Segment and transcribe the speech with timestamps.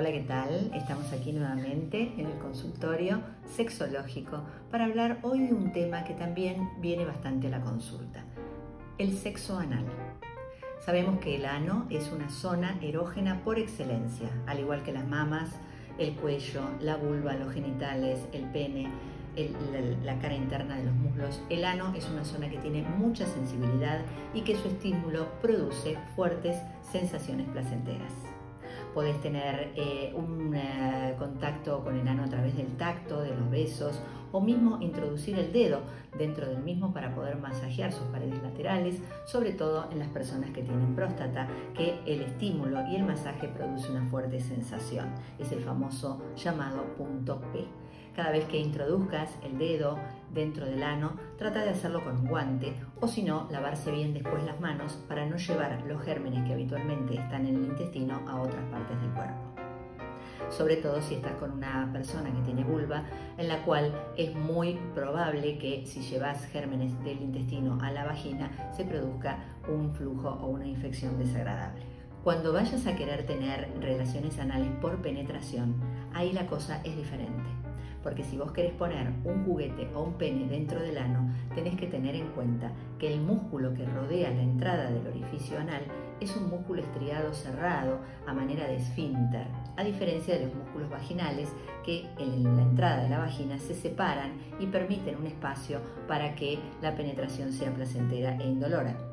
[0.00, 0.70] Hola, ¿qué tal?
[0.72, 3.20] Estamos aquí nuevamente en el consultorio
[3.54, 8.24] sexológico para hablar hoy de un tema que también viene bastante a la consulta,
[8.96, 9.84] el sexo anal.
[10.86, 15.50] Sabemos que el ano es una zona erógena por excelencia, al igual que las mamas,
[15.98, 18.88] el cuello, la vulva, los genitales, el pene,
[20.02, 21.42] la, cara interna de los muslos.
[21.50, 24.00] El ano es una zona que tiene mucha sensibilidad
[24.32, 26.56] y que su estímulo produce fuertes
[26.90, 28.14] sensaciones placenteras.
[28.94, 33.50] Podés tener eh, un eh, contacto con el ano a través del tacto, de los
[33.50, 34.00] besos
[34.32, 35.80] o mismo introducir el dedo
[36.16, 40.62] dentro del mismo para poder masajear sus paredes laterales, sobre todo en las personas que
[40.62, 45.06] tienen próstata, que el estímulo y el masaje produce una fuerte sensación.
[45.38, 47.66] Es el famoso llamado punto P.
[48.20, 49.98] Cada vez que introduzcas el dedo
[50.30, 54.44] dentro del ano, trata de hacerlo con un guante o si no, lavarse bien después
[54.44, 58.62] las manos para no llevar los gérmenes que habitualmente están en el intestino a otras
[58.70, 59.40] partes del cuerpo.
[60.50, 63.04] Sobre todo si estás con una persona que tiene vulva,
[63.38, 68.50] en la cual es muy probable que si llevas gérmenes del intestino a la vagina
[68.76, 71.86] se produzca un flujo o una infección desagradable.
[72.22, 75.74] Cuando vayas a querer tener relaciones anales por penetración,
[76.12, 77.59] ahí la cosa es diferente
[78.02, 81.86] porque si vos querés poner un juguete o un pene dentro del ano, tenés que
[81.86, 85.82] tener en cuenta que el músculo que rodea la entrada del orificio anal
[86.20, 91.48] es un músculo estriado cerrado a manera de esfínter, a diferencia de los músculos vaginales
[91.84, 96.58] que en la entrada de la vagina se separan y permiten un espacio para que
[96.82, 99.09] la penetración sea placentera e indolora.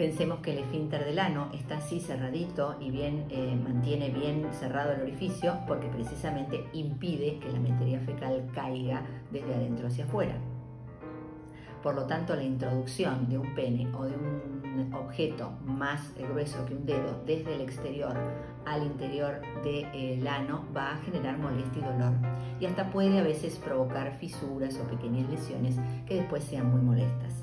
[0.00, 4.92] Pensemos que el esfínter del ano está así cerradito y bien eh, mantiene bien cerrado
[4.92, 10.38] el orificio porque precisamente impide que la materia fecal caiga desde adentro hacia afuera.
[11.82, 16.76] Por lo tanto, la introducción de un pene o de un objeto más grueso que
[16.76, 18.16] un dedo desde el exterior
[18.64, 22.14] al interior del ano va a generar molestia y dolor
[22.58, 27.39] y hasta puede a veces provocar fisuras o pequeñas lesiones que después sean muy molestas.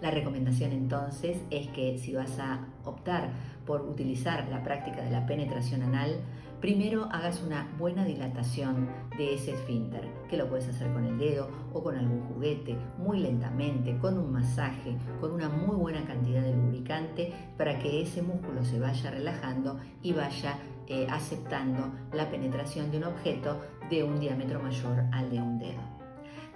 [0.00, 3.30] La recomendación entonces es que si vas a optar
[3.66, 6.20] por utilizar la práctica de la penetración anal,
[6.60, 8.88] primero hagas una buena dilatación
[9.18, 13.20] de ese esfínter, que lo puedes hacer con el dedo o con algún juguete, muy
[13.20, 18.64] lentamente, con un masaje, con una muy buena cantidad de lubricante para que ese músculo
[18.64, 24.60] se vaya relajando y vaya eh, aceptando la penetración de un objeto de un diámetro
[24.60, 25.99] mayor al de un dedo.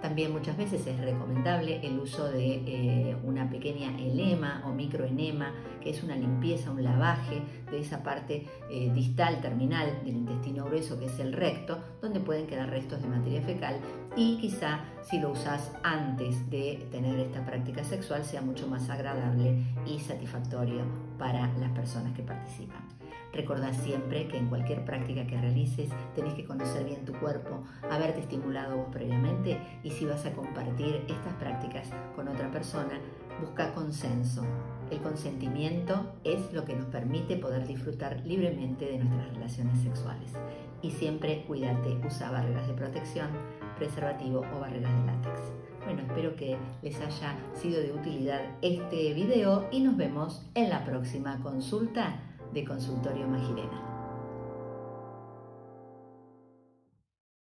[0.05, 5.51] También muchas veces es recomendable el uso de eh, una pequeña enema o microenema,
[5.81, 10.99] que es una limpieza, un lavaje de esa parte eh, distal terminal del intestino grueso,
[10.99, 13.79] que es el recto, donde pueden quedar restos de materia fecal
[14.15, 19.57] y quizá si lo usas antes de tener esta práctica sexual sea mucho más agradable
[19.87, 20.83] y satisfactorio
[21.17, 22.94] para las personas que participan.
[23.35, 28.21] Recordá siempre que en cualquier práctica que realices tenés que conocer bien tu cuerpo, haberte
[28.21, 32.97] estimulado vos previamente y si vas a compartir estas prácticas con otra persona,
[33.41, 34.45] busca consenso.
[34.89, 40.31] El consentimiento es lo que nos permite poder disfrutar libremente de nuestras relaciones sexuales.
[40.81, 43.27] Y siempre cuídate, usa barreras de protección,
[43.77, 45.41] preservativo o barreras de látex.
[45.83, 50.85] Bueno, espero que les haya sido de utilidad este video y nos vemos en la
[50.85, 52.19] próxima consulta
[52.53, 53.94] de Consultorio Magirena.